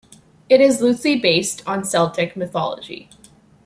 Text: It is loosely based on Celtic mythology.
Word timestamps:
It 0.49 0.61
is 0.61 0.81
loosely 0.81 1.15
based 1.19 1.61
on 1.67 1.85
Celtic 1.85 2.35
mythology. 2.35 3.07